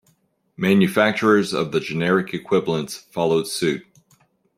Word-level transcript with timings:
Manufacturers 0.57 1.53
of 1.53 1.71
the 1.71 1.79
generic 1.79 2.33
equivalents 2.33 2.97
followed 2.97 3.45
suit. 3.47 3.85